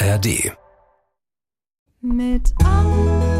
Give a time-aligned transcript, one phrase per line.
[0.00, 0.56] ARD.
[2.00, 3.37] Mit Anke,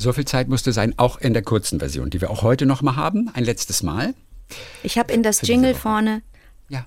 [0.00, 2.80] So viel Zeit musste sein, auch in der kurzen Version, die wir auch heute noch
[2.80, 3.30] mal haben.
[3.34, 4.14] Ein letztes Mal.
[4.82, 6.22] Ich habe in das Jingle vorne
[6.70, 6.86] Ja.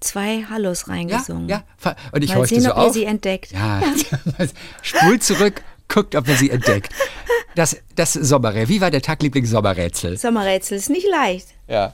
[0.00, 1.48] zwei Hallos Ja, reingesungen.
[1.48, 1.62] ja.
[2.10, 2.92] Und ich Mal horchte sehen, so ob ihr auf.
[2.92, 3.52] sie entdeckt.
[3.52, 3.80] Ja,
[4.82, 6.92] spult zurück, guckt, ob er sie entdeckt.
[7.54, 8.68] Das, das Sommerrätsel.
[8.68, 10.18] Wie war der Tagliebling Sommerrätsel?
[10.18, 11.46] Sommerrätsel ist nicht leicht.
[11.68, 11.92] Ja.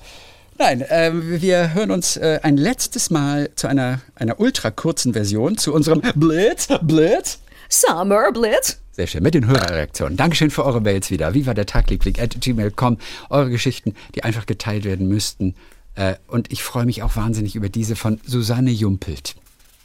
[0.59, 5.59] Nein, ähm, wir hören uns äh, ein letztes Mal zu einer, einer ultra kurzen Version,
[5.59, 7.41] zu unserem Blitz, Blitz.
[7.69, 8.79] Summer Blitz.
[8.97, 10.17] Sehr schön, mit den Hörerreaktionen.
[10.17, 11.35] Dankeschön für eure Mails wieder.
[11.35, 12.97] Wie war der Tagliebling at gmail.com?
[13.29, 15.55] Eure Geschichten, die einfach geteilt werden müssten.
[15.97, 19.35] Äh, und ich freue mich auch wahnsinnig über diese von Susanne Jumpelt.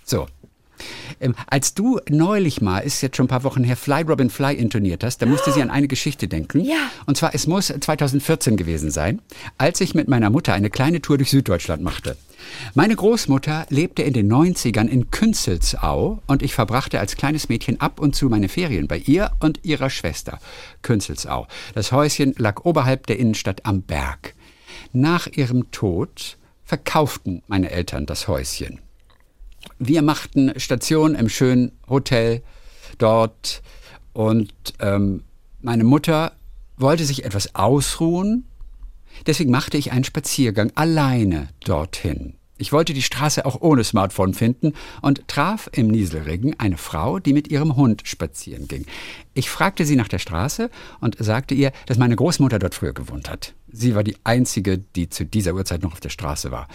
[0.05, 0.27] So.
[1.19, 4.55] Ähm, als du neulich mal, ist jetzt schon ein paar Wochen her, Fly Robin Fly
[4.55, 6.61] intoniert hast, da musste sie an eine Geschichte denken.
[6.61, 6.89] Ja.
[7.05, 9.21] Und zwar, es muss 2014 gewesen sein,
[9.57, 12.15] als ich mit meiner Mutter eine kleine Tour durch Süddeutschland machte.
[12.73, 17.99] Meine Großmutter lebte in den 90ern in Künzelsau und ich verbrachte als kleines Mädchen ab
[17.99, 20.39] und zu meine Ferien bei ihr und ihrer Schwester.
[20.81, 21.47] Künzelsau.
[21.73, 24.35] Das Häuschen lag oberhalb der Innenstadt am Berg.
[24.93, 28.79] Nach ihrem Tod verkauften meine Eltern das Häuschen.
[29.77, 32.41] Wir machten Station im schönen Hotel
[32.97, 33.61] dort
[34.13, 35.23] und ähm,
[35.61, 36.33] meine Mutter
[36.77, 38.45] wollte sich etwas ausruhen.
[39.25, 42.35] Deswegen machte ich einen Spaziergang alleine dorthin.
[42.61, 47.33] Ich wollte die Straße auch ohne Smartphone finden und traf im Nieselregen eine Frau, die
[47.33, 48.85] mit ihrem Hund spazieren ging.
[49.33, 53.31] Ich fragte sie nach der Straße und sagte ihr, dass meine Großmutter dort früher gewohnt
[53.31, 53.55] hat.
[53.71, 56.67] Sie war die einzige, die zu dieser Uhrzeit noch auf der Straße war.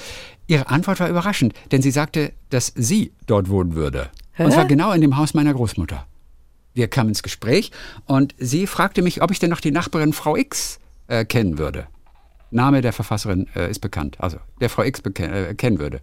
[0.48, 4.10] Ihre Antwort war überraschend, denn sie sagte, dass sie dort wohnen würde.
[4.38, 6.04] Und zwar genau in dem Haus meiner Großmutter.
[6.74, 7.70] Wir kamen ins Gespräch
[8.06, 11.86] und sie fragte mich, ob ich denn noch die Nachbarin Frau X äh, kennen würde.
[12.50, 16.00] Name der Verfasserin äh, ist bekannt, also der Frau X äh, kennen würde.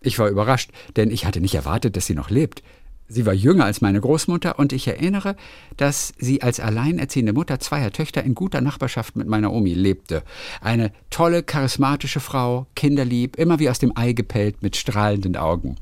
[0.00, 2.62] Ich war überrascht, denn ich hatte nicht erwartet, dass sie noch lebt.
[3.10, 5.34] Sie war jünger als meine Großmutter und ich erinnere,
[5.78, 10.22] dass sie als alleinerziehende Mutter zweier Töchter in guter Nachbarschaft mit meiner Omi lebte.
[10.60, 15.76] Eine tolle, charismatische Frau, kinderlieb, immer wie aus dem Ei gepellt, mit strahlenden Augen.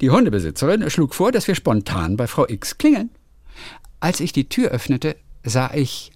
[0.00, 3.10] Die Hundebesitzerin schlug vor, dass wir spontan bei Frau X klingeln.
[4.00, 6.10] Als ich die Tür öffnete, sah ich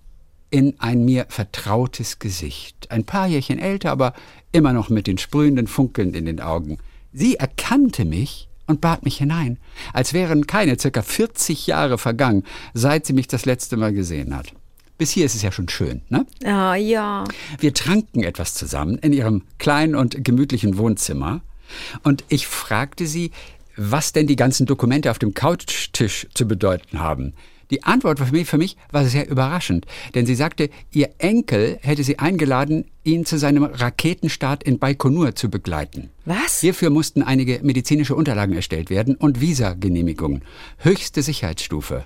[0.53, 2.91] in ein mir vertrautes Gesicht.
[2.91, 4.13] Ein paar Jährchen älter, aber
[4.53, 6.79] immer noch mit den sprühenden Funkeln in den Augen.
[7.13, 9.59] Sie erkannte mich und bat mich hinein,
[9.93, 14.53] als wären keine circa 40 Jahre vergangen, seit sie mich das letzte Mal gesehen hat.
[14.99, 16.27] Bis hier ist es ja schon schön, ne?
[16.45, 17.25] Ah, ja.
[17.59, 21.41] Wir tranken etwas zusammen in ihrem kleinen und gemütlichen Wohnzimmer
[22.03, 23.31] und ich fragte sie,
[23.77, 27.33] was denn die ganzen Dokumente auf dem Couchtisch zu bedeuten haben.
[27.73, 32.05] Die Antwort für mich, für mich war sehr überraschend, denn sie sagte, ihr Enkel hätte
[32.05, 36.11] sie eingeladen, ihn zu seinem Raketenstart in Baikonur zu begleiten.
[36.27, 36.61] Was?
[36.61, 40.43] Hierfür mussten einige medizinische Unterlagen erstellt werden und Visagenehmigungen.
[40.77, 42.05] Höchste Sicherheitsstufe.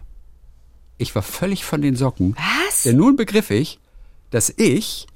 [0.99, 2.37] Ich war völlig von den Socken.
[2.69, 2.85] Was?
[2.85, 3.81] Denn nun begriff ich,
[4.31, 5.09] dass ich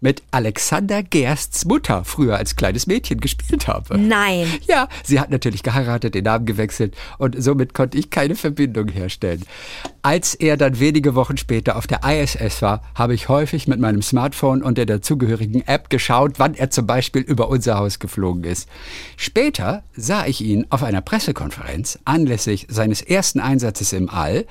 [0.00, 3.98] mit Alexander Gersts Mutter früher als kleines Mädchen gespielt habe.
[3.98, 4.46] Nein.
[4.66, 9.44] Ja, sie hat natürlich geheiratet, den Namen gewechselt und somit konnte ich keine Verbindung herstellen.
[10.02, 14.02] Als er dann wenige Wochen später auf der ISS war, habe ich häufig mit meinem
[14.02, 18.68] Smartphone und der dazugehörigen App geschaut, wann er zum Beispiel über unser Haus geflogen ist.
[19.16, 24.46] Später sah ich ihn auf einer Pressekonferenz anlässlich seines ersten Einsatzes im All.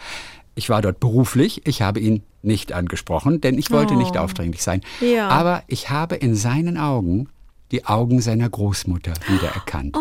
[0.56, 4.82] Ich war dort beruflich, ich habe ihn nicht angesprochen, denn ich wollte nicht aufdringlich sein.
[5.02, 5.30] Ja.
[5.30, 7.30] Aber ich habe in seinen Augen
[7.72, 9.98] die Augen seiner Großmutter wiedererkannt.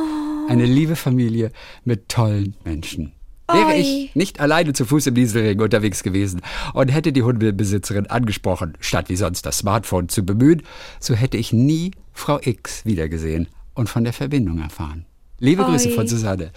[0.48, 1.50] Eine liebe Familie
[1.84, 3.12] mit tollen Menschen.
[3.48, 3.80] Wäre Oi.
[3.80, 6.41] ich nicht alleine zu Fuß im Dieselring unterwegs gewesen
[6.72, 10.62] und hätte die Hundebesitzerin angesprochen, statt wie sonst das Smartphone zu bemühen,
[10.98, 15.06] so hätte ich nie Frau X wiedergesehen und von der Verbindung erfahren.
[15.38, 15.94] Liebe Grüße Oi.
[15.94, 16.50] von Susanne.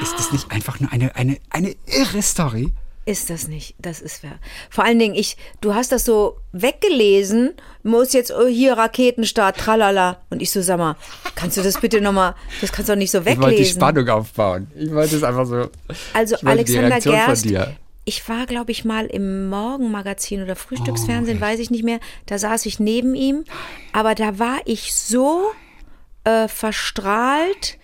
[0.00, 2.72] Ist das nicht einfach nur eine, eine, eine irre Story?
[3.04, 3.74] Ist das nicht?
[3.80, 4.38] Das ist wer.
[4.70, 10.18] Vor allen Dingen, ich, du hast das so weggelesen, muss jetzt oh, hier Raketenstart, tralala.
[10.30, 10.96] Und ich so, sag mal,
[11.34, 13.80] kannst du das bitte nochmal, das kannst du doch nicht so Ich wollte die weglesen.
[13.80, 14.68] Spannung aufbauen.
[14.76, 15.68] Ich wollte es einfach so.
[16.14, 17.46] Also Alexander Gerst,
[18.04, 22.00] ich war, glaube ich, mal im Morgenmagazin oder Oh, Frühstücksfernsehen, weiß ich nicht mehr.
[22.26, 23.44] Da saß ich neben ihm,
[23.92, 25.52] aber da war ich so
[26.24, 27.78] äh, verstrahlt,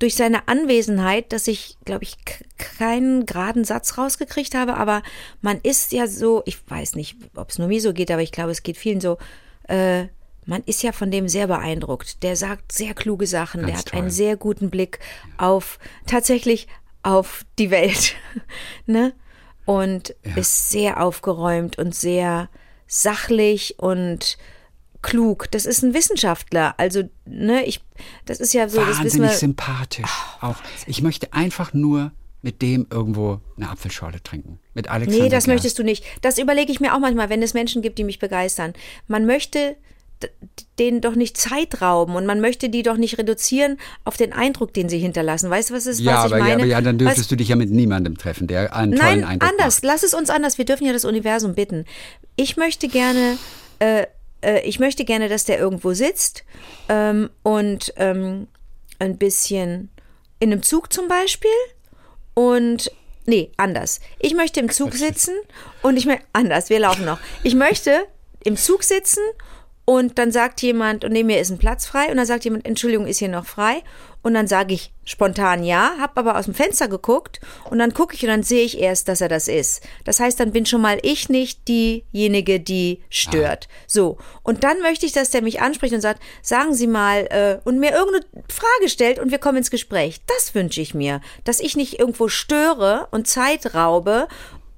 [0.00, 2.16] durch seine Anwesenheit, dass ich, glaube ich,
[2.56, 5.02] keinen geraden Satz rausgekriegt habe, aber
[5.42, 8.32] man ist ja so, ich weiß nicht, ob es nur mir so geht, aber ich
[8.32, 9.18] glaube, es geht vielen so,
[9.68, 10.06] äh,
[10.46, 12.22] man ist ja von dem sehr beeindruckt.
[12.22, 14.00] Der sagt sehr kluge Sachen, der Ganz hat toll.
[14.00, 14.98] einen sehr guten Blick
[15.36, 16.66] auf, tatsächlich
[17.02, 18.16] auf die Welt,
[18.86, 19.12] ne?
[19.66, 22.48] Und ist sehr aufgeräumt und sehr
[22.88, 24.38] sachlich und
[25.02, 25.50] klug.
[25.50, 26.74] Das ist ein Wissenschaftler.
[26.78, 27.80] Also, ne, ich,
[28.26, 30.10] das ist ja so, Wahnsinnig sympathisch.
[30.40, 30.56] auch.
[30.86, 32.12] Ich möchte einfach nur
[32.42, 34.58] mit dem irgendwo eine Apfelschorle trinken.
[34.74, 35.46] Mit Alexander Nee, das Gerst.
[35.48, 36.04] möchtest du nicht.
[36.22, 38.72] Das überlege ich mir auch manchmal, wenn es Menschen gibt, die mich begeistern.
[39.08, 39.76] Man möchte
[40.78, 44.74] denen doch nicht Zeit rauben und man möchte die doch nicht reduzieren auf den Eindruck,
[44.74, 45.48] den sie hinterlassen.
[45.48, 46.54] Weißt du, was, ist, Ja, was ich aber, ja, meine?
[46.62, 49.24] aber ja, dann Was- dürftest du dich ja mit niemandem treffen, der einen tollen Nein,
[49.24, 49.76] Eindruck anders.
[49.76, 49.84] macht.
[49.84, 50.58] Lass es uns anders.
[50.58, 51.86] Wir dürfen ja das Universum bitten.
[52.36, 53.38] Ich möchte gerne,
[53.78, 54.06] äh,
[54.42, 56.44] äh, ich möchte gerne, dass der irgendwo sitzt
[56.88, 58.48] ähm, und ähm,
[58.98, 59.90] ein bisschen
[60.38, 61.50] in einem Zug zum Beispiel
[62.34, 62.90] und
[63.26, 64.00] nee, anders.
[64.18, 65.34] Ich möchte im Zug sitzen
[65.82, 66.70] und ich möchte anders.
[66.70, 67.18] Wir laufen noch.
[67.42, 68.06] Ich möchte
[68.44, 69.22] im Zug sitzen
[69.84, 72.64] und dann sagt jemand, und neben mir ist ein Platz frei, und dann sagt jemand,
[72.64, 73.82] Entschuldigung, ist hier noch frei?
[74.22, 77.40] Und dann sage ich spontan ja, hab aber aus dem Fenster geguckt
[77.70, 79.82] und dann gucke ich und dann sehe ich erst, dass er das ist.
[80.04, 83.68] Das heißt, dann bin schon mal ich nicht diejenige, die stört.
[83.86, 84.18] So.
[84.42, 87.80] Und dann möchte ich, dass der mich anspricht und sagt, sagen Sie mal, äh, und
[87.80, 90.20] mir irgendeine Frage stellt und wir kommen ins Gespräch.
[90.26, 91.20] Das wünsche ich mir.
[91.44, 94.28] Dass ich nicht irgendwo störe und Zeit raube,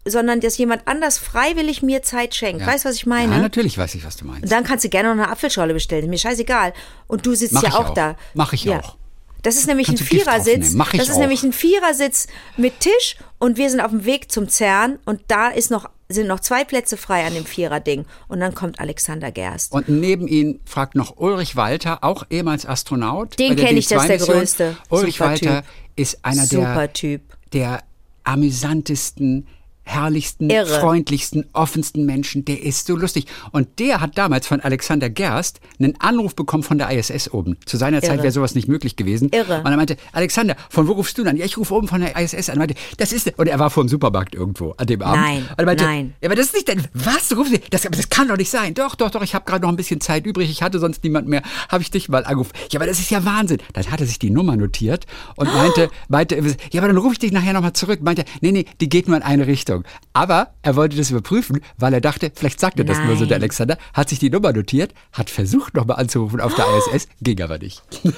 [0.05, 2.67] sondern dass jemand anders freiwillig mir Zeit schenkt.
[2.67, 3.35] Weißt du, was ich meine?
[3.35, 4.45] Ja, natürlich weiß ich, was du meinst.
[4.45, 6.05] Und dann kannst du gerne noch eine Apfelschorle bestellen.
[6.05, 6.73] Ist mir scheißegal.
[7.07, 7.95] Und du sitzt Mach ja auch, auch.
[7.95, 8.17] da.
[8.35, 8.81] Mach ich ja.
[8.81, 8.97] auch.
[9.43, 10.75] Das ist nämlich Kannst ein Vierersitz.
[10.77, 11.19] das ist auch.
[11.19, 15.49] nämlich ein Vierersitz mit Tisch und wir sind auf dem Weg zum CERN und da
[15.49, 18.05] ist noch, sind noch zwei Plätze frei an dem Viererding.
[18.29, 19.73] Und dann kommt Alexander Gerst.
[19.73, 23.39] Und neben ihm fragt noch Ulrich Walter, auch ehemals Astronaut.
[23.39, 24.39] Den bei der kenn ich, das ist der D2-Mission.
[24.39, 24.77] Größte.
[24.91, 25.71] Ulrich Super Walter Typ.
[25.97, 27.23] ist einer Super der, Typ.
[27.53, 27.83] der
[28.25, 29.49] amüsantesten,
[29.85, 30.81] herrlichsten, Irre.
[30.81, 32.45] freundlichsten, offensten Menschen.
[32.45, 33.27] Der ist so lustig.
[33.51, 37.57] Und der hat damals von Alexander Gerst einen Anruf bekommen von der ISS oben.
[37.67, 38.23] Zu seiner Zeit Irre.
[38.25, 39.31] wäre sowas nicht möglich gewesen.
[39.31, 39.59] Irre.
[39.59, 41.37] Und er meinte, Alexander, von wo rufst du an?
[41.37, 42.57] Ja, ich rufe oben von der ISS an.
[42.57, 45.23] Er meinte, das ist, und er war vor dem Supermarkt irgendwo an dem Abend.
[45.23, 46.15] Nein, und er meinte, nein.
[46.21, 48.51] Ja, aber das ist nicht dein, was, du rufst, das, aber das kann doch nicht
[48.51, 48.75] sein.
[48.75, 50.51] Doch, doch, doch, ich habe gerade noch ein bisschen Zeit übrig.
[50.51, 51.43] Ich hatte sonst niemand mehr.
[51.69, 52.53] Habe ich dich mal angerufen.
[52.71, 53.59] Ja, aber das ist ja Wahnsinn.
[53.73, 55.07] Dann hat er sich die Nummer notiert
[55.37, 56.37] und meinte, meinte,
[56.71, 58.01] ja, aber dann rufe ich dich nachher nochmal zurück.
[58.03, 59.72] Meinte, nee, nee, die geht nur in eine Richtung.
[60.13, 63.39] Aber er wollte das überprüfen, weil er dachte, vielleicht sagt er das nur so, der
[63.39, 63.43] Nein.
[63.43, 67.59] Alexander, hat sich die Nummer notiert, hat versucht nochmal anzurufen auf der ISS, ging aber
[67.59, 67.83] nicht.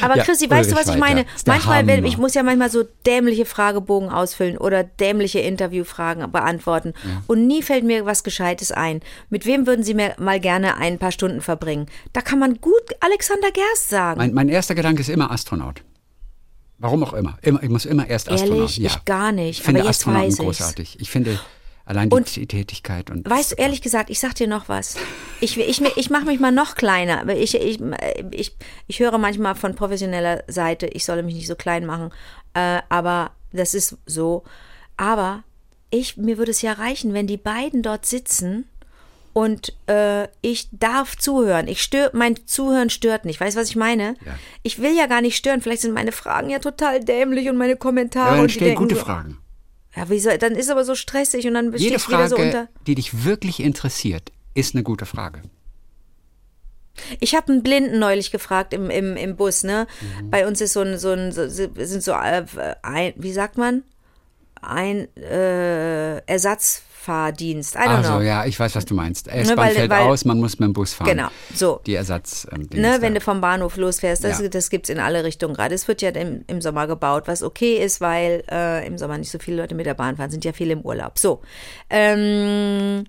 [0.00, 1.24] Aber Ja, Chrissy, weißt du, was ich meine?
[1.46, 6.94] Manchmal, wenn, ich muss ja manchmal so dämliche Fragebogen ausfüllen oder dämliche Interviewfragen beantworten.
[7.26, 9.00] Und nie fällt mir was Gescheites ein.
[9.30, 11.86] Mit wem würden Sie mir mal gerne ein paar Stunden verbringen?
[12.12, 14.18] Da kann man gut Alexander Gerst sagen.
[14.18, 15.82] Mein, mein erster Gedanke ist immer Astronaut.
[16.84, 17.38] Warum auch immer.
[17.40, 18.58] immer ich muss immer erst Astronaut.
[18.58, 18.76] Ehrlich?
[18.76, 18.90] Ja.
[18.90, 19.58] Ich gar nicht.
[19.60, 21.00] Ich finde Aber jetzt Astronauten weiß großartig.
[21.00, 21.40] Ich finde
[21.86, 23.28] allein die Und- Tätigkeit und.
[23.28, 24.96] Weißt du, ehrlich gesagt, ich sag dir noch was.
[25.40, 27.22] Ich, ich, ich mache mich mal noch kleiner.
[27.22, 27.80] Aber ich, ich,
[28.32, 28.54] ich,
[28.86, 32.10] ich höre manchmal von professioneller Seite, ich solle mich nicht so klein machen.
[32.52, 34.44] Äh, aber das ist so.
[34.98, 35.42] Aber
[35.88, 38.68] ich, mir würde es ja reichen, wenn die beiden dort sitzen
[39.34, 41.66] und äh, ich darf zuhören.
[41.66, 43.40] Ich stör, mein Zuhören stört nicht.
[43.40, 44.14] Weißt du, was ich meine?
[44.24, 44.38] Ja.
[44.62, 45.60] Ich will ja gar nicht stören.
[45.60, 48.36] Vielleicht sind meine Fragen ja total dämlich und meine ja, Kommentare.
[48.36, 49.38] dann und stell denken gute Fragen.
[49.96, 50.30] Ja, wieso?
[50.38, 52.68] Dann ist aber so stressig und dann stehe Jede ich wieder so Frage, unter.
[52.86, 55.42] die dich wirklich interessiert, ist eine gute Frage.
[57.18, 59.88] Ich habe einen Blinden neulich gefragt im, im, im Bus, ne?
[60.20, 60.30] Mhm.
[60.30, 62.44] Bei uns ist so ein, so ein, so, sind so, äh,
[62.82, 63.82] ein, wie sagt man?
[64.62, 66.22] Ein äh,
[67.06, 67.74] Ersatzfahrdienst.
[67.74, 68.20] I don't Also know.
[68.20, 69.28] ja, ich weiß, was du meinst.
[69.28, 71.08] S-Bahn Ne, weil- fällt weil- aus, man muss mit dem Bus fahren.
[71.08, 71.80] Genau, so.
[71.86, 72.46] Die Ersatz.
[72.52, 73.02] Ähm, Ne, da.
[73.02, 74.48] wenn du vom Bahnhof losfährst, das, Ja.
[74.48, 75.74] das gibt's in alle Richtungen gerade.
[75.74, 79.30] Es wird ja im, im Sommer gebaut, was okay ist, weil äh, im Sommer nicht
[79.30, 81.18] so viele Leute mit der Bahn fahren, sind ja viele im Urlaub.
[81.18, 81.42] So.
[81.90, 83.04] Ähm,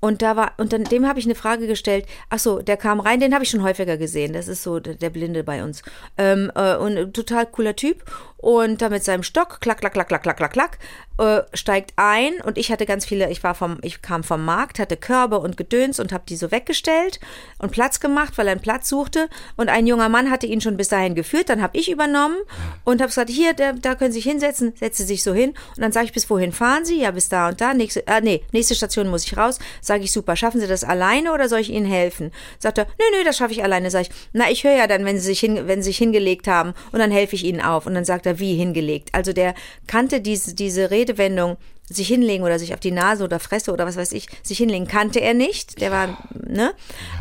[0.00, 2.06] und da war, und dann dem habe ich eine Frage gestellt.
[2.28, 4.32] Ach so, der kam rein, den habe ich schon häufiger gesehen.
[4.34, 5.82] Das ist so der, der Blinde bei uns.
[6.18, 8.04] Ähm, äh, und ein total cooler Typ.
[8.46, 10.78] Und da mit seinem Stock, klack, klack, klack, klack, klack, klack, klack,
[11.18, 12.40] äh, steigt ein.
[12.44, 15.56] Und ich hatte ganz viele, ich war vom, ich kam vom Markt, hatte Körbe und
[15.56, 17.18] Gedöns und habe die so weggestellt
[17.58, 19.28] und Platz gemacht, weil er einen Platz suchte.
[19.56, 21.48] Und ein junger Mann hatte ihn schon bis dahin geführt.
[21.48, 22.36] Dann habe ich übernommen
[22.84, 25.50] und habe gesagt, hier, da, da können Sie sich hinsetzen, setze sich so hin.
[25.74, 27.00] Und dann sage ich, bis wohin fahren Sie?
[27.00, 27.74] Ja, bis da und da.
[27.74, 29.58] Nächste, äh, nee, nächste Station muss ich raus.
[29.80, 32.30] Sage ich, super, schaffen Sie das alleine oder soll ich Ihnen helfen?
[32.60, 33.90] Sagt er, nö, nö, das schaffe ich alleine.
[33.90, 36.46] Sag ich, na, ich höre ja dann, wenn Sie sich hin, wenn Sie sich hingelegt
[36.46, 37.86] haben und dann helfe ich Ihnen auf.
[37.86, 39.10] Und dann sagt er, wie hingelegt?
[39.12, 39.54] Also der
[39.86, 41.56] kannte diese, diese Redewendung
[41.88, 44.88] sich hinlegen oder sich auf die Nase oder Fresse oder was weiß ich, sich hinlegen,
[44.88, 45.80] kannte er nicht.
[45.80, 46.72] Der war, ne?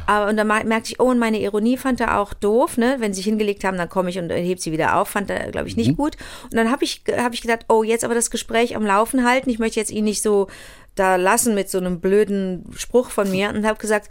[0.08, 2.96] Aber und dann merkte ich, oh, und meine Ironie fand er auch doof, ne?
[3.00, 5.52] Wenn sie sich hingelegt haben, dann komme ich und heb sie wieder auf, fand er,
[5.52, 6.18] glaube ich, nicht gut.
[6.46, 9.52] Und dann habe ich, hab ich gedacht, oh, jetzt aber das Gespräch am Laufen halten.
[9.52, 10.48] Ich möchte jetzt ihn nicht so
[10.96, 14.10] da lassen mit so einem blöden Spruch von mir und habe gesagt,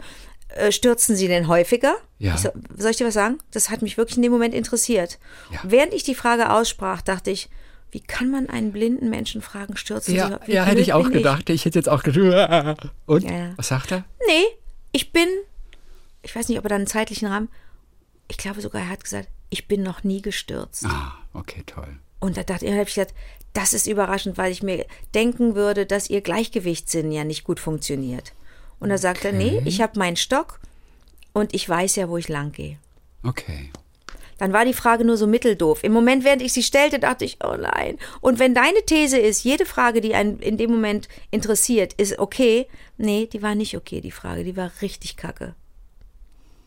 [0.71, 1.95] stürzen Sie denn häufiger?
[2.17, 2.35] Ja.
[2.35, 3.37] Ich so, soll ich dir was sagen?
[3.51, 5.19] Das hat mich wirklich in dem Moment interessiert.
[5.51, 5.59] Ja.
[5.63, 7.49] Während ich die Frage aussprach, dachte ich,
[7.91, 10.17] wie kann man einen blinden Menschen fragen, stürzen Sie?
[10.17, 11.49] Ja, Wie ja hätte ich auch gedacht.
[11.49, 12.89] Ich hätte jetzt auch gedacht.
[13.05, 13.23] Und?
[13.23, 13.53] Ja.
[13.55, 14.03] Was sagt er?
[14.27, 14.43] Nee,
[14.91, 15.27] ich bin,
[16.21, 17.49] ich weiß nicht, ob er da einen zeitlichen Rahmen,
[18.27, 20.85] ich glaube sogar, er hat gesagt, ich bin noch nie gestürzt.
[20.85, 21.99] Ah, okay, toll.
[22.19, 23.13] Und da dachte ich, habe ich gedacht,
[23.53, 28.33] das ist überraschend, weil ich mir denken würde, dass ihr Gleichgewichtssinn ja nicht gut funktioniert.
[28.85, 30.59] Und da sagt er, nee, ich habe meinen Stock
[31.33, 32.77] und ich weiß ja, wo ich lang gehe.
[33.23, 33.71] Okay.
[34.37, 35.83] Dann war die Frage nur so mitteldoof.
[35.83, 37.97] Im Moment, während ich sie stellte, dachte ich, oh nein.
[38.21, 42.67] Und wenn deine These ist, jede Frage, die einen in dem Moment interessiert, ist okay,
[42.97, 45.55] nee, die war nicht okay, die Frage, die war richtig kacke.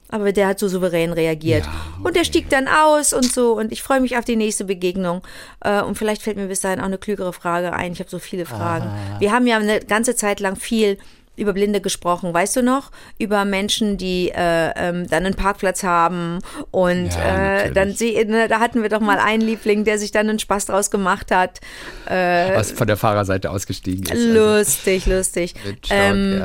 [0.09, 1.67] Aber der hat so souverän reagiert.
[1.67, 2.25] Ja, Und der okay.
[2.25, 3.53] stieg dann aus und so.
[3.53, 5.23] Und ich freue mich auf die nächste Begegnung.
[5.61, 7.93] Äh, Und vielleicht fällt mir bis dahin auch eine klügere Frage ein.
[7.93, 8.87] Ich habe so viele Fragen.
[8.87, 9.21] Ah.
[9.21, 10.99] Wir haben ja eine ganze Zeit lang viel
[11.39, 12.91] über Blinde gesprochen, weißt du noch?
[13.19, 16.41] Über Menschen, die äh, ähm, dann einen Parkplatz haben
[16.71, 20.11] und Ja, äh, dann sie, ne, da hatten wir doch mal einen Liebling, der sich
[20.11, 21.61] dann einen Spaß draus gemacht hat.
[22.07, 24.11] Äh, Was von der Fahrerseite ausgestiegen ist.
[24.13, 25.55] Also, lustig, lustig.
[25.65, 26.43] mit Schock, Ähm,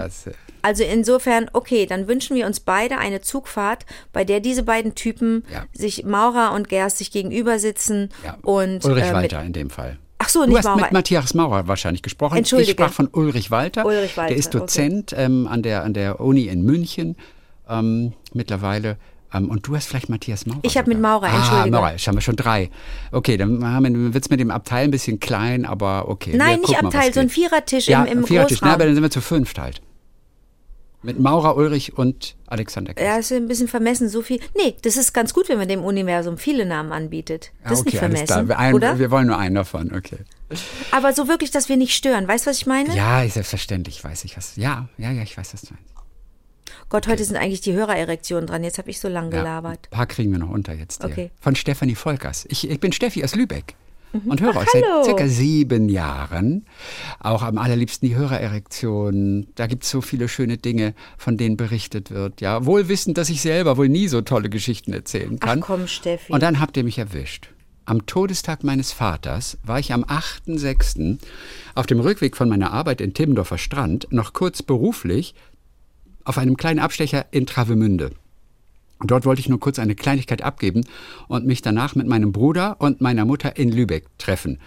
[0.62, 5.44] also insofern, okay, dann wünschen wir uns beide eine Zugfahrt, bei der diese beiden Typen
[5.52, 5.66] Ja.
[5.74, 8.38] sich Maurer und Gerst sich gegenüber sitzen ja.
[8.44, 9.98] und Ulrich äh, Walter in dem Fall.
[10.24, 10.82] Ach so, Du nicht hast Maurer.
[10.82, 12.38] mit Matthias Maurer wahrscheinlich gesprochen.
[12.38, 12.72] Entschuldige.
[12.72, 13.86] Ich sprach von Ulrich Walter.
[13.86, 14.60] Ulrich Walter, Der ist okay.
[14.60, 17.16] Dozent ähm, an, der, an der Uni in München
[17.70, 18.98] ähm, mittlerweile.
[19.34, 20.60] Ähm, und du hast vielleicht Matthias Maurer.
[20.64, 21.02] Ich hab mit.
[21.02, 21.72] Maurer, ah, entschuldige.
[21.72, 22.70] Maurer, jetzt haben wir schon drei.
[23.12, 23.62] Okay, dann
[24.14, 26.34] wird es mit dem Abteil ein bisschen klein, aber okay.
[26.36, 27.30] Nein, wir nicht gucken mal, Abteil, so ein.
[27.30, 28.60] Vierertisch ja, im, im Vierertisch.
[28.62, 28.76] Na, Großraum.
[28.76, 29.82] aber dann sind wir zu fünft halt.
[31.04, 33.06] Mit Maurer, Ulrich und Alexander Gerst.
[33.06, 34.40] ja, ist ein bisschen vermessen, so viel.
[34.56, 37.52] Nee, das ist ganz gut, wenn man dem Universum viele Namen anbietet.
[37.64, 38.48] Das Ah, ist okay, nicht alles vermessen.
[38.48, 38.98] Wir, ein, oder?
[39.00, 40.18] wir wollen nur einen davon, okay.
[40.92, 42.28] Aber so wirklich, dass wir nicht stören.
[42.28, 42.96] Weißt du, was ich meine?
[42.96, 44.56] Ja, selbstverständlich weiß ich was.
[44.56, 45.90] Ja, ja, ja, ich weiß, was du meinst.
[46.90, 48.64] Gott, heute sind eigentlich die Hörererektionen dran.
[48.64, 49.88] Jetzt habe ich so lang Ja, gelabert.
[49.92, 51.02] Ein paar kriegen wir noch unter jetzt.
[51.04, 51.12] Hier.
[51.12, 51.32] Okay.
[51.42, 52.46] Von Stefanie Volkers.
[52.50, 53.76] Ich, ich bin Steffi aus Lübeck.
[54.26, 54.86] Und höre euch hallo.
[54.98, 56.66] seit circa sieben Jahren.
[57.20, 59.48] Auch am allerliebsten die Hörererektion.
[59.56, 62.42] Da gibt es so viele schöne Dinge, von denen berichtet wird.
[62.42, 65.62] Ja, wohl wissend, dass ich selber wohl nie so tolle Geschichten erzählen Ach kann.
[65.62, 66.32] komm, Steffi.
[66.32, 67.50] Und dann habt ihr mich erwischt.
[67.86, 71.18] Am Todestag meines Vaters war ich am 8.6.
[71.76, 75.36] auf dem Rückweg von meiner Arbeit in Timmendorfer Strand noch kurz beruflich
[76.24, 78.12] auf einem kleinen Abstecher in Travemünde.
[79.02, 80.86] Dort wollte ich nur kurz eine Kleinigkeit abgeben
[81.28, 84.60] und mich danach mit meinem Bruder und meiner Mutter in Lübeck treffen.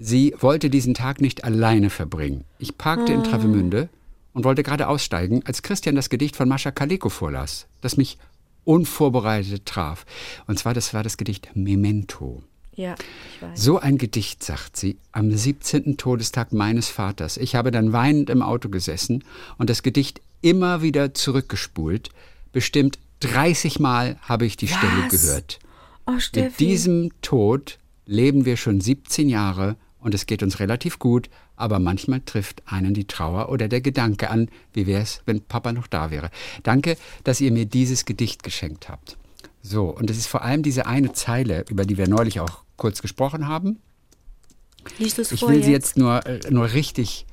[0.00, 2.44] Sie wollte diesen Tag nicht alleine verbringen.
[2.58, 3.88] Ich parkte in Travemünde
[4.32, 8.18] und wollte gerade aussteigen, als Christian das Gedicht von Mascha Kaleko vorlas, das mich
[8.64, 10.06] unvorbereitet traf.
[10.46, 12.42] Und zwar, das war das Gedicht Memento.
[12.76, 12.94] ja,
[13.34, 13.60] ich weiß.
[13.60, 15.96] So ein Gedicht, sagt sie, am 17.
[15.96, 17.36] Todestag meines Vaters.
[17.36, 19.24] Ich habe dann weinend im Auto gesessen
[19.56, 22.10] und das Gedicht immer wieder zurückgespult.
[22.52, 25.10] Bestimmt 30 Mal habe ich die Stelle Was?
[25.10, 25.58] gehört.
[26.06, 26.48] Oh, Steffi.
[26.48, 31.78] Mit diesem Tod leben wir schon 17 Jahre und es geht uns relativ gut, aber
[31.78, 35.86] manchmal trifft einen die Trauer oder der Gedanke an, wie wäre es, wenn Papa noch
[35.86, 36.30] da wäre.
[36.62, 39.16] Danke, dass ihr mir dieses Gedicht geschenkt habt.
[39.60, 43.02] So, und es ist vor allem diese eine Zeile, über die wir neulich auch kurz
[43.02, 43.80] gesprochen haben.
[44.98, 47.26] Ich will sie jetzt nur, äh, nur richtig,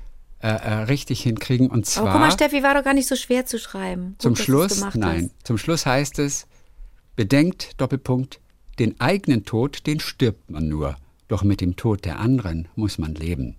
[0.46, 3.16] äh, äh, richtig hinkriegen und Aber zwar guck mal, Steffi, war doch gar nicht so
[3.16, 4.10] schwer zu schreiben.
[4.10, 5.48] Gut, zum du's Schluss, nein, Hast.
[5.48, 6.46] zum Schluss heißt es,
[7.16, 8.40] bedenkt, Doppelpunkt,
[8.78, 10.98] den eigenen Tod, den stirbt man nur,
[11.30, 13.56] doch mit dem Tod der anderen muss man leben.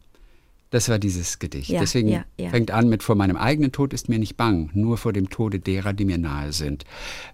[0.71, 1.71] Das war dieses Gedicht.
[1.71, 2.51] Ja, Deswegen ja, ja.
[2.51, 5.59] fängt an mit vor meinem eigenen Tod ist mir nicht bang, nur vor dem Tode
[5.59, 6.85] derer, die mir nahe sind.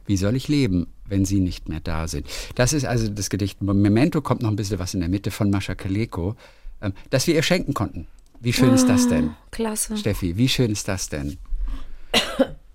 [0.07, 2.27] Wie soll ich leben, wenn sie nicht mehr da sind?
[2.55, 3.61] Das ist also das Gedicht.
[3.61, 6.37] Memento kommt noch ein bisschen was in der Mitte von Mascha Kaleko,
[6.81, 8.07] ähm, das wir ihr schenken konnten.
[8.43, 9.31] Wie schön ist das denn?
[9.51, 9.97] Klasse.
[9.97, 11.39] Steffi, wie schön ist das denn?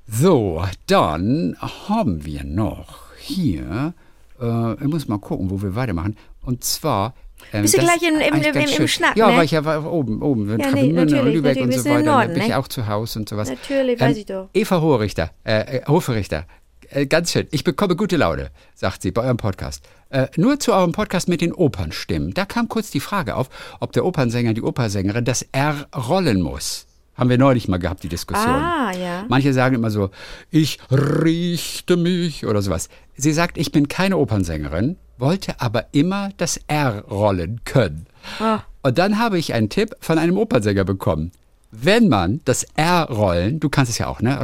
[0.10, 1.58] So, dann
[1.90, 3.94] haben wir noch hier,
[4.42, 6.16] äh, ich muss mal gucken, wo wir weitermachen.
[6.44, 7.14] Und zwar.
[7.52, 8.88] ähm, Bist du gleich im- im- im- im.
[8.88, 9.38] Schnack, Ja, ne?
[9.38, 12.04] weil ich ja war oben, oben, in Ja, nee, und natürlich, Lübeck und so weiter.
[12.04, 12.58] Da Norden, bin ich ne?
[12.58, 13.50] auch zu Hause und sowas.
[13.50, 14.50] Natürlich, weiß ich doch.
[14.54, 16.46] Eva Hohrichter, äh, äh, Hoferichter,
[16.90, 17.48] äh, ganz schön.
[17.52, 19.84] Ich bekomme gute Laune, sagt sie bei eurem Podcast.
[20.10, 22.34] Äh, nur zu eurem Podcast mit den Opernstimmen.
[22.34, 23.50] Da kam kurz die Frage auf,
[23.80, 26.86] ob der Opernsänger, die Opersängerin das R rollen muss.
[27.16, 28.48] Haben wir neulich mal gehabt, die Diskussion.
[28.48, 29.26] Ah, ja.
[29.28, 30.12] Manche sagen immer so,
[30.52, 32.90] ich richte mich oder sowas.
[33.16, 38.06] Sie sagt, ich bin keine Opernsängerin, wollte aber immer das R rollen können.
[38.40, 38.60] Ah.
[38.84, 41.32] Und dann habe ich einen Tipp von einem Opernsänger bekommen.
[41.72, 44.40] Wenn man das R-Rollen, du kannst es ja auch, ne?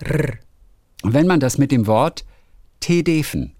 [0.00, 0.38] R.
[1.02, 2.24] Und wenn man das mit dem Wort
[2.80, 3.54] Tedefen,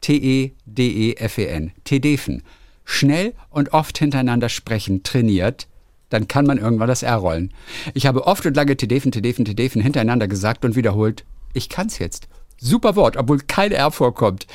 [0.00, 2.42] T-E-D-E-F-E-N, Tedefen,
[2.84, 5.66] schnell und oft hintereinander sprechen trainiert,
[6.08, 7.52] dann kann man irgendwann das R rollen.
[7.94, 11.24] Ich habe oft und lange Tedefen, Tedefen, Tedefen hintereinander gesagt und wiederholt.
[11.54, 12.28] Ich kann's jetzt.
[12.58, 14.46] Super Wort, obwohl kein R vorkommt.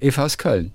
[0.00, 0.72] Eva aus Köln.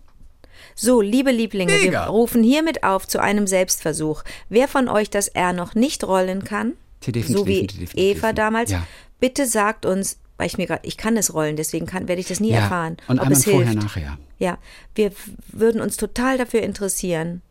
[0.76, 1.92] So, liebe Lieblinge, Mega.
[2.06, 4.24] wir rufen hiermit auf zu einem Selbstversuch.
[4.50, 8.34] Wer von euch das R noch nicht rollen kann, Tedefen, so wie Tedefen, Tedefen, Eva
[8.34, 8.86] damals, Ja.
[9.20, 12.28] bitte sagt uns, weil ich mir gerade, ich kann es rollen, deswegen kann, werde ich
[12.28, 13.84] das nie Ja, erfahren, und ob einmal es vorher, hilft.
[13.84, 14.18] nachher.
[14.40, 14.58] Ja,
[14.96, 15.12] wir
[15.52, 17.42] würden uns total dafür interessieren.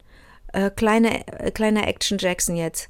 [0.53, 2.89] Äh, kleine, äh, kleiner Action Jackson jetzt.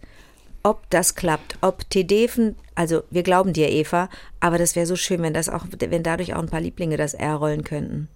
[0.63, 4.09] Ob das klappt, ob Tedefen, also wir glauben dir, Eva,
[4.41, 7.15] aber das wäre so schön, wenn das auch, wenn dadurch auch ein paar Lieblinge das
[7.15, 8.09] R rollen könnten.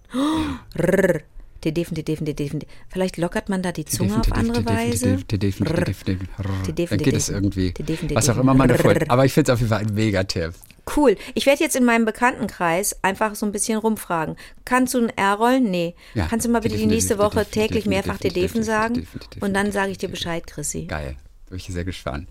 [0.78, 1.20] Rrr.
[1.60, 2.60] Tedefen, Tedefen, Tedefen.
[2.88, 5.18] Vielleicht lockert man da die Zunge auf andere Weise.
[5.28, 5.66] Tedefen.
[5.66, 6.28] Tedefen,
[6.64, 7.74] Tedefen, Dann geht es irgendwie,
[8.14, 8.94] was auch immer man davor.
[9.08, 10.54] Aber ich finde es auf jeden Fall ein Megatipp.
[10.96, 11.16] Cool.
[11.34, 14.36] Ich werde jetzt in meinem Bekanntenkreis einfach so ein bisschen rumfragen.
[14.64, 15.70] Kannst du ein R rollen?
[15.70, 15.94] Nee.
[16.14, 16.26] Ja.
[16.28, 19.06] Kannst du mal bitte die nächste Woche täglich mehrfach Tedefen, sagen?
[19.40, 20.08] Und dann sage ich dir.
[20.08, 20.86] Bescheid, Chrissy.
[20.86, 21.16] Geil.
[21.48, 22.28] Bin ich sehr gespannt.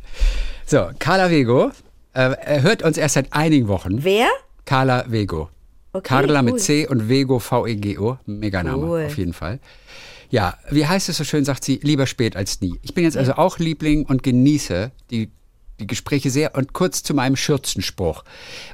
[0.66, 1.72] So, Carla Vego
[2.14, 4.04] äh, hört uns erst seit einigen Wochen.
[4.04, 4.28] Wer?
[4.66, 5.50] Carla Vego.
[5.94, 6.44] Okay, Carla cool.
[6.52, 8.18] mit C und Vego V-E-G-O.
[8.26, 9.06] Mega Name, Cool.
[9.08, 9.60] auf jeden Fall.
[10.30, 12.76] Ja, wie heißt es so schön, sagt sie, lieber spät als nie.
[12.84, 15.32] Ich bin jetzt also auch Liebling und genieße die,
[15.80, 18.24] die Gespräche sehr und kurz zu meinem Schürzenspruch.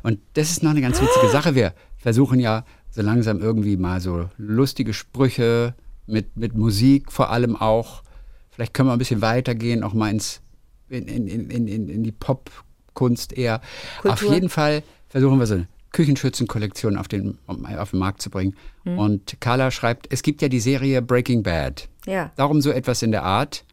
[0.03, 1.55] Und das ist noch eine ganz witzige Sache.
[1.55, 5.75] Wir versuchen ja so langsam irgendwie mal so lustige Sprüche
[6.07, 8.03] mit, mit Musik vor allem auch.
[8.51, 10.41] Vielleicht können wir ein bisschen weitergehen, auch mal ins,
[10.89, 13.61] in, in, in, in, in die Popkunst eher.
[14.01, 14.13] Kultur.
[14.13, 18.55] Auf jeden Fall versuchen wir so eine Küchenschürzenkollektion auf den, auf den Markt zu bringen.
[18.83, 18.97] Hm.
[18.97, 21.89] Und Carla schreibt, es gibt ja die Serie Breaking Bad.
[22.05, 22.31] Ja.
[22.35, 23.65] Darum so etwas in der Art.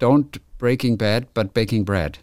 [0.00, 2.20] Don't Breaking Bad, but Baking Bread.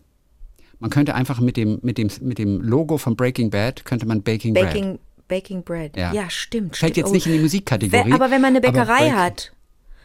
[0.79, 4.21] Man könnte einfach mit dem, mit dem, mit dem Logo von Breaking Bad, könnte man
[4.21, 4.65] Baking, Bread.
[4.65, 5.95] Baking, Baking Bread.
[5.95, 6.11] Ja.
[6.13, 6.75] Ja, stimmt.
[6.75, 6.97] Fällt stimmt.
[6.97, 7.13] jetzt Oh.
[7.13, 8.11] nicht in die Musikkategorie.
[8.13, 9.53] Aber wenn man eine Bäckerei hat,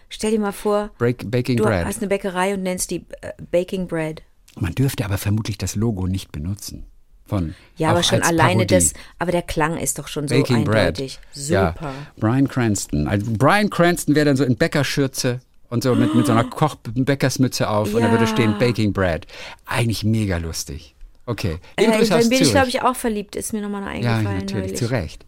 [0.08, 1.84] stell dir mal vor, Break, Baking du Bread.
[1.84, 4.22] hast eine Bäckerei und nennst die äh, Baking Bread.
[4.56, 6.84] Man dürfte aber vermutlich das Logo nicht benutzen.
[7.26, 8.74] Von, Ja, aber schon alleine Parodie.
[8.74, 11.18] das, aber der Klang ist doch schon so Baking eindeutig.
[11.18, 11.34] Bread.
[11.36, 11.54] Super.
[11.82, 13.06] Ja, Brian Cranston.
[13.06, 17.68] Also Brian Cranston wäre dann so in Bäckerschürze und so mit, mit so einer Koch-Bäckersmütze
[17.68, 18.30] auf und da würde Ja.
[18.30, 19.26] stehen Baking Bread.
[19.66, 20.94] Eigentlich mega lustig.
[21.26, 21.58] Okay.
[21.78, 22.52] Liebe Äh, Grüße aus dann bin ich, Zürich.
[22.52, 23.36] glaube ich, auch verliebt.
[23.36, 24.76] Ist mir nochmal ja, eingefallen natürlich, neulich.
[24.78, 25.26] zu Recht.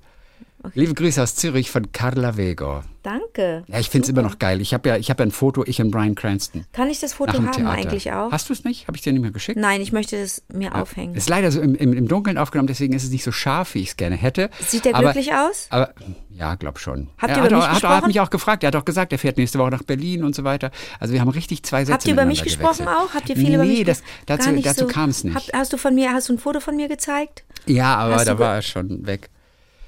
[0.75, 2.83] Liebe Grüße aus Zürich von Carla Vego.
[3.03, 3.65] Danke.
[3.67, 4.61] Ja, ich finde es immer noch geil.
[4.61, 6.67] Ich habe ja, ich hab ja ein Foto, ich und Brian Cranston.
[6.73, 7.71] Kann ich das Foto haben Theater.
[7.71, 8.31] eigentlich auch?
[8.31, 8.87] Hast du es nicht?
[8.89, 9.59] Habe ich dir nicht mehr geschickt?
[9.59, 11.15] Nein, ich möchte es mir aufhängen.
[11.15, 13.81] Ist leider so im, im, im Dunkeln aufgenommen, deswegen ist es nicht so scharf, wie
[13.81, 14.51] ich es gerne hätte.
[14.61, 15.67] Sieht der aber, glücklich aus?
[15.71, 15.95] Aber
[16.31, 17.09] ja, glaub schon.
[17.19, 18.07] Habt er ihr hat, über auch- mich hat, hat gesprochen?
[18.09, 18.65] mich auch gefragt.
[18.65, 20.71] Er hat auch gesagt, er fährt nächste Woche nach Berlin und so weiter.
[20.99, 22.99] Also wir haben richtig zwei Sätze Habt ihr über mich gesprochen gewechselt.
[23.11, 23.15] auch?
[23.15, 24.05] Habt ihr viel nee, über mich gesprochen?
[24.27, 24.87] dazu, Gar nicht dazu so.
[24.89, 25.35] kam es nicht.
[25.35, 27.45] Hab, hast du von mir, hast du ein Foto von mir gezeigt?
[27.67, 29.31] ja, aber hast da war er schon weg.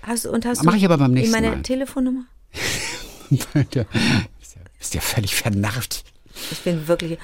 [0.03, 1.63] Hast, und hast Mach du ich aber beim nächsten meine Mal.
[1.63, 2.25] Telefonnummer?
[3.31, 3.85] ja,
[4.79, 6.05] bist, ja, völlig vernarrt.
[6.51, 7.19] Ich bin wirklich.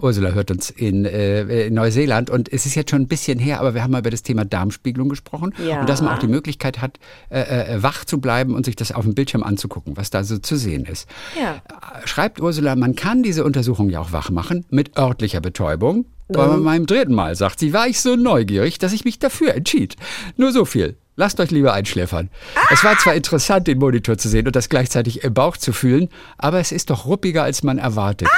[0.00, 3.60] Ursula hört uns in, äh, in Neuseeland und es ist jetzt schon ein bisschen her,
[3.60, 5.80] aber wir haben mal über das Thema Darmspiegelung gesprochen Ja.
[5.82, 8.92] und dass man auch die Möglichkeit hat, äh, äh, wach zu bleiben und sich das
[8.92, 11.06] auf dem Bildschirm anzugucken, was da so zu sehen ist.
[11.38, 11.56] Ja.
[11.56, 16.06] Äh, Schreibt Ursula, man kann diese Untersuchung ja auch wach machen mit örtlicher Betäubung.
[16.30, 16.50] Aber Mhm.
[16.52, 19.96] bei meinem dritten Mal, sagt sie, war ich so neugierig, dass ich mich dafür entschied.
[20.38, 20.96] Nur so viel.
[21.20, 22.30] Lasst euch lieber einschläfern.
[22.70, 26.10] Es war zwar interessant, den Monitor zu sehen und das gleichzeitig im Bauch zu fühlen,
[26.36, 28.28] aber es ist doch ruppiger, als man erwartet.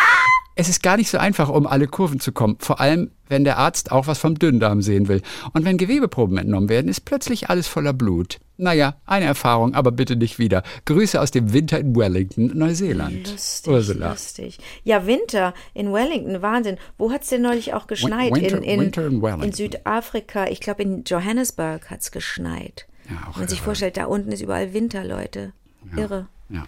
[0.55, 2.57] Es ist gar nicht so einfach, um alle Kurven zu kommen.
[2.59, 5.21] Vor allem, wenn der Arzt auch was vom Dünndarm sehen will.
[5.53, 8.39] Und wenn Gewebeproben entnommen werden, ist plötzlich alles voller Blut.
[8.61, 10.63] Naja, eine Erfahrung, aber bitte nicht wieder.
[10.85, 13.31] Grüße aus dem Winter in Wellington, Neuseeland.
[13.31, 14.11] Lustig, Ursula.
[14.11, 14.59] lustig.
[14.85, 16.77] Ja, Winter in Wellington, Wahnsinn.
[16.99, 18.35] Wo hat es denn neulich auch geschneit?
[18.35, 19.49] Winter- in, in, Winter in Wellington.
[19.49, 20.47] in Südafrika.
[20.49, 22.87] Ich glaube, in Johannesburg hat es geschneit.
[23.09, 25.53] Ja, auch Wenn man sich vorstellt, da unten ist überall Winter, Leute.
[25.97, 26.29] Irre.
[26.51, 26.67] Ja.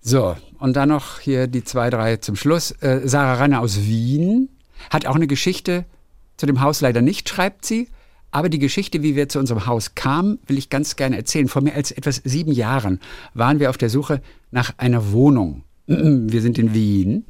[0.00, 2.70] So, und dann noch hier die zwei, drei zum Schluss.
[2.80, 4.48] Äh, Sarah Ranner aus Wien
[4.90, 5.84] hat auch eine Geschichte
[6.36, 7.88] zu dem Haus leider nicht, schreibt sie.
[8.30, 11.48] Aber die Geschichte, wie wir zu unserem Haus kamen, will ich ganz gerne erzählen.
[11.48, 13.00] Vor mehr als etwas sieben Jahren
[13.34, 15.62] waren wir auf der Suche nach einer Wohnung.
[15.86, 17.24] Wir sind in Wien.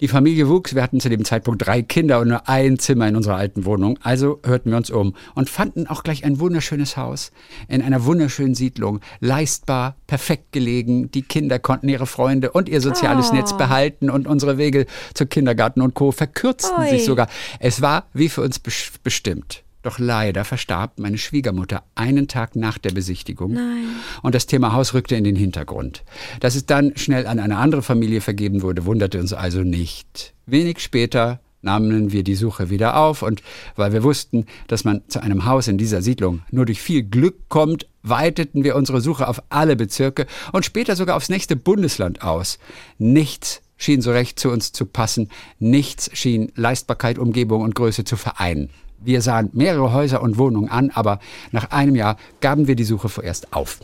[0.00, 3.16] Die Familie wuchs, wir hatten zu dem Zeitpunkt drei Kinder und nur ein Zimmer in
[3.16, 3.98] unserer alten Wohnung.
[4.00, 7.32] Also hörten wir uns um und fanden auch gleich ein wunderschönes Haus
[7.66, 9.00] in einer wunderschönen Siedlung.
[9.18, 11.10] Leistbar, perfekt gelegen.
[11.10, 15.82] Die Kinder konnten ihre Freunde und ihr soziales Netz behalten und unsere Wege zu Kindergarten
[15.82, 16.12] und Co.
[16.12, 16.90] verkürzten Ui.
[16.90, 17.26] sich sogar.
[17.58, 19.64] Es war wie für uns bes- bestimmt.
[19.88, 23.54] Doch leider verstarb meine Schwiegermutter einen Tag nach der Besichtigung.
[23.54, 23.86] Nein.
[24.20, 26.04] Und das Thema Haus rückte in den Hintergrund.
[26.40, 30.34] Dass es dann schnell an eine andere Familie vergeben wurde, wunderte uns also nicht.
[30.44, 33.42] Wenig später nahmen wir die Suche wieder auf und
[33.76, 37.48] weil wir wussten, dass man zu einem Haus in dieser Siedlung nur durch viel Glück
[37.48, 42.58] kommt, weiteten wir unsere Suche auf alle Bezirke und später sogar aufs nächste Bundesland aus.
[42.98, 48.18] Nichts schien so recht zu uns zu passen, nichts schien Leistbarkeit, Umgebung und Größe zu
[48.18, 48.68] vereinen.
[49.00, 51.20] Wir sahen mehrere Häuser und Wohnungen an, aber
[51.52, 53.78] nach einem Jahr gaben wir die Suche vorerst auf.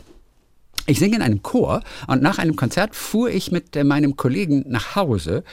[0.87, 4.65] Ich singe in einem Chor und nach einem Konzert fuhr ich mit äh, meinem Kollegen
[4.67, 5.43] nach Hause.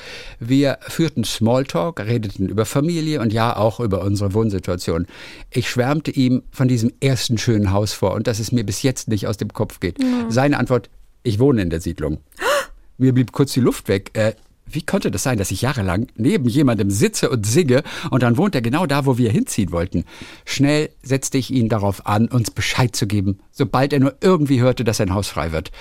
[0.40, 5.06] Wir führten Smalltalk, redeten über Familie und ja auch über unsere Wohnsituation.
[5.50, 9.08] Ich schwärmte ihm von diesem ersten schönen Haus vor und dass es mir bis jetzt
[9.08, 9.96] nicht aus dem Kopf geht.
[10.28, 10.90] Seine Antwort,
[11.22, 12.18] ich wohne in der Siedlung.
[12.98, 14.10] Mir blieb kurz die Luft weg.
[14.12, 14.34] Äh,
[14.74, 18.54] wie konnte das sein, dass ich jahrelang neben jemandem sitze und singe und dann wohnt
[18.54, 20.04] er genau da, wo wir hinziehen wollten?
[20.44, 24.84] Schnell setzte ich ihn darauf an, uns Bescheid zu geben, sobald er nur irgendwie hörte,
[24.84, 25.72] dass sein Haus frei wird.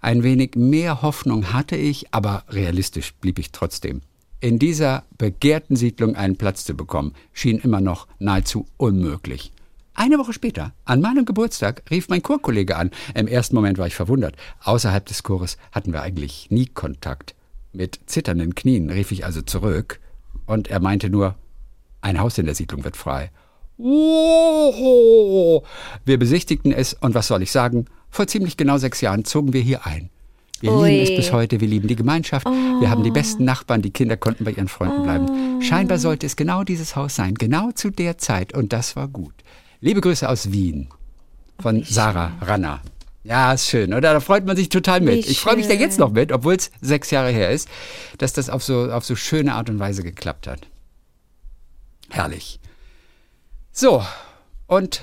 [0.00, 4.00] Ein wenig mehr Hoffnung hatte ich, aber realistisch blieb ich trotzdem.
[4.40, 9.52] In dieser begehrten Siedlung einen Platz zu bekommen, schien immer noch nahezu unmöglich.
[9.94, 12.90] Eine Woche später, an meinem Geburtstag, rief mein Chorkollege an.
[13.14, 14.34] Im ersten Moment war ich verwundert.
[14.64, 17.34] Außerhalb des Chores hatten wir eigentlich nie Kontakt.
[17.72, 19.98] Mit zitternden Knien rief ich also zurück
[20.44, 21.36] und er meinte nur,
[22.02, 23.30] ein Haus in der Siedlung wird frei.
[23.78, 25.64] Woho!
[26.04, 27.86] Wir besichtigten es und was soll ich sagen?
[28.10, 30.10] Vor ziemlich genau sechs Jahren zogen wir hier ein.
[30.60, 30.90] Wir Ui.
[30.90, 34.18] lieben es bis heute, wir lieben die Gemeinschaft, wir haben die besten Nachbarn, die Kinder
[34.18, 35.62] konnten bei ihren Freunden bleiben.
[35.62, 39.34] Scheinbar sollte es genau dieses Haus sein, genau zu der Zeit und das war gut.
[39.80, 40.88] Liebe Grüße aus Wien
[41.58, 42.82] von Sarah Ranner.
[43.24, 44.12] Ja, ist schön, oder?
[44.12, 45.26] Da freut man sich total mit.
[45.26, 47.68] Wie Ich freue mich da jetzt noch mit, obwohl es sechs Jahre her ist,
[48.18, 50.66] dass das auf so, auf so schöne Art und Weise geklappt hat.
[52.10, 52.58] Herrlich.
[53.70, 54.04] So,
[54.66, 55.02] und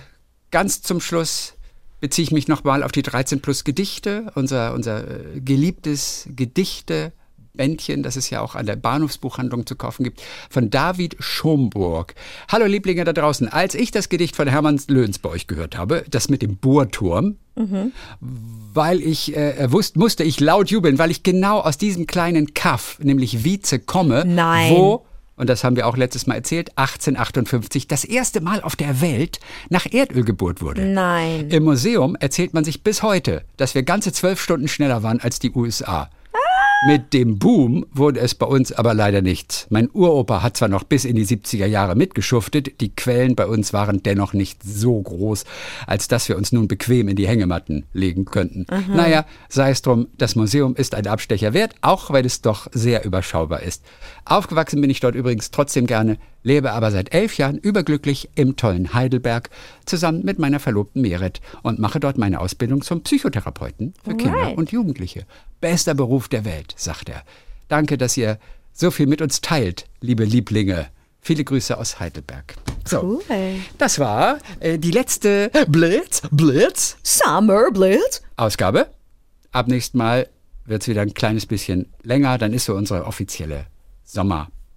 [0.52, 1.54] ganz zum Schluss
[2.02, 7.14] beziehe ich mich nochmal auf die 13 plus Gedichte, unser, unser äh, geliebtes Gedichte.
[7.54, 12.16] Bändchen, das es ja auch an der Bahnhofsbuchhandlung zu kaufen gibt, von David Schomburg.
[12.48, 16.06] Hallo Lieblinge da draußen, als ich das Gedicht von Hermann Löhns bei euch gehört habe,
[16.10, 17.36] das mit dem Bohrturm,
[18.74, 22.98] weil ich äh, wusste, musste ich laut jubeln, weil ich genau aus diesem kleinen Kaff,
[23.02, 24.72] nämlich Wietze, komme, Nein.
[24.72, 25.06] wo
[25.40, 29.40] und das haben wir auch letztes Mal erzählt, 1858 das erste Mal auf der Welt
[29.70, 30.82] nach Erdöl gebohrt wurde.
[30.82, 31.50] Nein.
[31.50, 35.40] Im Museum erzählt man sich bis heute, dass wir ganze zwölf Stunden schneller waren als
[35.40, 36.10] die USA.
[36.82, 39.68] Mit dem Boom wurde es bei uns aber leider nichts.
[39.70, 43.74] Mein Uropa hat zwar noch bis in die 70er Jahre mitgeschuftet, die Quellen bei uns
[43.74, 45.44] waren dennoch nicht so groß,
[45.88, 48.66] als dass wir uns nun bequem in die Hängematten legen könnten.
[48.88, 53.04] Naja, sei es drum, das Museum ist ein Abstecher wert, auch wenn es doch sehr
[53.04, 53.84] überschaubar ist.
[54.24, 58.94] Aufgewachsen bin ich dort übrigens trotzdem gerne, lebe aber seit elf Jahren überglücklich im tollen
[58.94, 59.50] Heidelberg
[59.86, 64.58] zusammen mit meiner Verlobten Meret und mache dort meine Ausbildung zum Psychotherapeuten für Kinder Alright.
[64.58, 65.26] und Jugendliche.
[65.62, 67.24] Bester Beruf der Welt, sagt er.
[67.68, 68.40] Danke, dass ihr
[68.74, 70.88] so viel mit uns teilt, liebe Lieblinge.
[71.22, 72.56] Viele Grüße aus Heidelberg.
[72.86, 73.56] So, Cool.
[73.78, 78.22] das war äh, die letzte Blitz, Blitz Summer Blitz.
[78.38, 78.88] Ausgabe.
[79.52, 80.30] Ab nächstem Mal
[80.66, 82.38] wird es wieder ein kleines bisschen länger.
[82.38, 83.66] Dann ist so unsere offizielle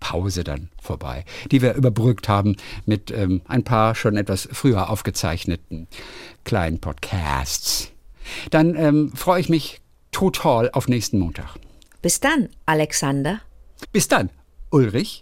[0.03, 5.87] Sommerpause dann vorbei, die wir überbrückt haben mit ähm, ein paar schon etwas früher aufgezeichneten
[6.45, 7.91] kleinen Podcasts.
[8.51, 11.57] Dann ähm, freue ich mich total auf nächsten Montag.
[12.03, 13.41] Bis dann, Alexander.
[13.93, 14.31] Bis dann,
[14.71, 15.21] Ulrich.